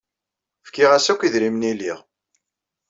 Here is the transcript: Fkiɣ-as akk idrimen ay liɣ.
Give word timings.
Fkiɣ-as 0.67 1.07
akk 1.11 1.21
idrimen 1.23 1.67
ay 1.69 1.75
liɣ. 1.79 1.99